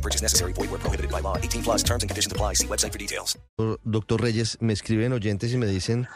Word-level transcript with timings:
No 0.00 0.02
purchase 0.02 0.22
necessary. 0.22 0.52
Void 0.54 0.70
where 0.70 0.78
prohibited 0.80 1.10
by 1.10 1.20
law. 1.20 1.36
18 1.36 1.62
plus 1.62 1.82
terms 1.82 2.02
and 2.02 2.08
conditions 2.08 2.32
apply. 2.32 2.54
See 2.54 2.66
website 2.66 2.90
for 2.92 2.98
details. 2.98 3.38
Doctor 3.84 4.16
Reyes, 4.18 4.56
me 4.60 4.72
escriben 4.72 5.12
oyentes 5.12 5.52
y 5.52 5.58
me 5.58 5.66
dicen 5.66 6.06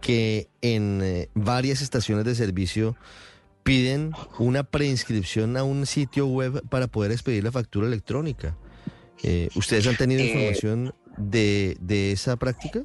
que 0.00 0.48
en 0.60 1.00
eh, 1.02 1.28
varias 1.34 1.82
estaciones 1.82 2.24
de 2.24 2.36
servicio 2.36 2.94
piden 3.64 4.12
una 4.38 4.62
preinscripción 4.62 5.56
a 5.56 5.64
un 5.64 5.86
sitio 5.86 6.26
web 6.26 6.62
para 6.68 6.86
poder 6.86 7.10
expedir 7.10 7.42
la 7.42 7.50
factura 7.50 7.88
electrónica. 7.88 8.56
Eh, 9.24 9.48
¿Ustedes 9.56 9.86
han 9.88 9.96
tenido 9.96 10.20
Eh, 10.20 10.26
información 10.26 10.94
de, 11.16 11.76
de 11.80 12.12
esa 12.12 12.36
práctica? 12.36 12.84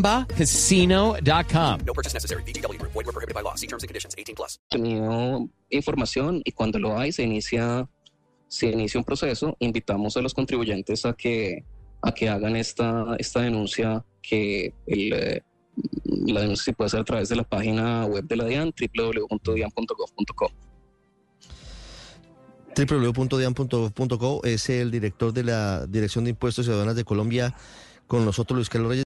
chumbacasino.com. 0.00 1.80
No 1.86 1.92
purchase 1.92 2.14
necessary. 2.14 2.42
VGW 2.44 2.78
Group. 2.78 2.92
Void 2.92 3.06
where 3.06 3.12
prohibited 3.12 3.34
by 3.34 3.42
law. 3.42 3.54
See 3.56 3.66
terms 3.66 3.82
and 3.82 3.88
conditions. 3.88 4.14
18 4.16 4.34
plus. 4.34 4.58
tenido 4.70 5.48
información 5.70 6.40
y 6.44 6.52
cuando 6.52 6.78
lo 6.78 6.98
hay 6.98 7.12
se 7.12 7.22
inicia, 7.22 7.88
se 8.48 8.66
inicia 8.66 8.98
un 8.98 9.04
proceso. 9.04 9.56
Invitamos 9.60 10.16
a 10.16 10.22
los 10.22 10.34
contribuyentes 10.34 11.04
a 11.04 11.12
que, 11.12 11.64
a 12.02 12.12
que 12.12 12.28
hagan 12.28 12.56
esta, 12.56 13.16
esta 13.18 13.40
denuncia 13.40 14.04
que 14.22 14.74
el, 14.86 15.12
eh, 15.12 15.42
la 16.26 16.40
denuncia 16.40 16.64
se 16.64 16.72
puede 16.72 16.86
hacer 16.86 17.00
a 17.00 17.04
través 17.04 17.28
de 17.28 17.36
la 17.36 17.44
página 17.44 18.04
web 18.06 18.24
de 18.24 18.36
la 18.36 18.44
DIAN, 18.44 18.72
www.dian.gov.co. 18.78 20.52
www.dian.gov.co 22.76 24.40
es 24.44 24.70
el 24.70 24.90
director 24.90 25.32
de 25.32 25.44
la 25.44 25.86
Dirección 25.86 26.24
de 26.24 26.30
Impuestos 26.30 26.66
y 26.66 26.70
Aduanas 26.70 26.96
de 26.96 27.04
Colombia 27.04 27.54
con 28.06 28.24
nosotros, 28.24 28.56
Luis 28.56 28.68
Carlos 28.68 28.90
Reyes. 28.90 29.09